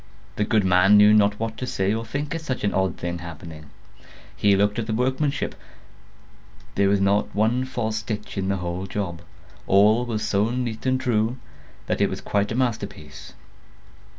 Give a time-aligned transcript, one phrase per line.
[0.35, 3.19] The good man knew not what to say or think at such an odd thing
[3.19, 3.69] happening.
[4.35, 5.53] He looked at the workmanship;
[6.73, 9.21] there was not one false stitch in the whole job;
[9.67, 11.37] all was so neat and true,
[11.85, 13.33] that it was quite a masterpiece.